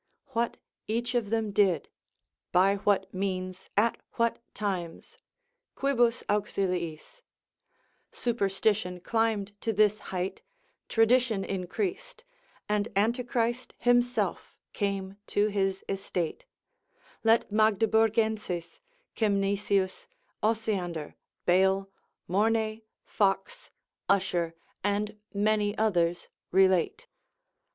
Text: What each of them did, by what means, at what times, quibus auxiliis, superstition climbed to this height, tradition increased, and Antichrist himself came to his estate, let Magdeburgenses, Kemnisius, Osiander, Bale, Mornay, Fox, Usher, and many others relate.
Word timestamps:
What 0.29 0.57
each 0.87 1.13
of 1.13 1.29
them 1.29 1.51
did, 1.51 1.87
by 2.51 2.77
what 2.77 3.13
means, 3.13 3.69
at 3.77 3.99
what 4.13 4.39
times, 4.55 5.19
quibus 5.75 6.23
auxiliis, 6.27 7.21
superstition 8.11 8.99
climbed 9.01 9.51
to 9.61 9.71
this 9.71 9.99
height, 10.09 10.41
tradition 10.89 11.43
increased, 11.45 12.23
and 12.67 12.87
Antichrist 12.95 13.75
himself 13.77 14.55
came 14.73 15.17
to 15.27 15.49
his 15.49 15.85
estate, 15.87 16.47
let 17.23 17.51
Magdeburgenses, 17.51 18.79
Kemnisius, 19.15 20.07
Osiander, 20.41 21.13
Bale, 21.45 21.91
Mornay, 22.27 22.81
Fox, 23.03 23.69
Usher, 24.09 24.55
and 24.83 25.19
many 25.31 25.77
others 25.77 26.27
relate. 26.49 27.05